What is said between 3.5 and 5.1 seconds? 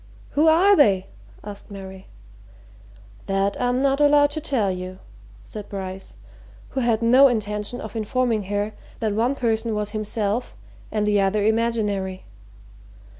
I'm not allowed to tell you,"